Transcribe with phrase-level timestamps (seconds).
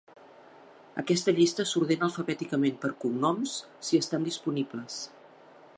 [1.01, 3.55] Aquesta llista s'ordena alfabèticament per cognoms
[3.89, 4.97] si estan disponibles.